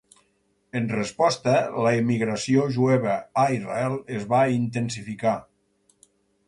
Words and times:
En 0.77 0.87
resposta, 0.93 1.53
l'emigració 1.87 2.65
jueva 2.79 3.19
a 3.43 3.45
Israel 3.59 4.01
es 4.19 4.27
va 4.35 4.45
intensificar. 4.59 5.41